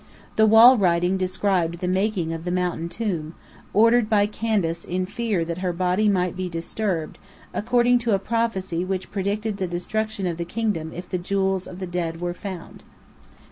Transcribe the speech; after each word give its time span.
The 0.35 0.47
wall 0.47 0.79
writing 0.79 1.15
described 1.15 1.77
the 1.77 1.87
making 1.87 2.33
of 2.33 2.43
the 2.43 2.49
mountain 2.49 2.89
tomb, 2.89 3.35
ordered 3.71 4.09
by 4.09 4.25
Candace 4.25 4.83
in 4.83 5.05
fear 5.05 5.45
that 5.45 5.59
her 5.59 5.71
body 5.71 6.09
might 6.09 6.35
be 6.35 6.49
disturbed, 6.49 7.19
according 7.53 7.99
to 7.99 8.15
a 8.15 8.17
prophecy 8.17 8.83
which 8.83 9.11
predicted 9.11 9.57
the 9.57 9.67
destruction 9.67 10.25
of 10.25 10.37
the 10.37 10.43
kingdom 10.45 10.91
if 10.91 11.07
the 11.07 11.19
jewels 11.19 11.67
of 11.67 11.77
the 11.77 11.85
dead 11.85 12.19
were 12.19 12.33
found. 12.33 12.81